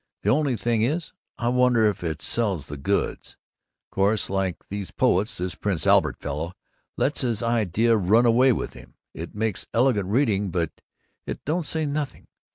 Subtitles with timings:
[0.23, 3.37] The only thing is: I wonder if it sells the goods?
[3.91, 6.53] Course, like all these poets, this Prince Albert fellow
[6.97, 8.95] lets his idea run away with him.
[9.13, 10.71] It makes elegant reading, but
[11.27, 12.25] it don't say nothing.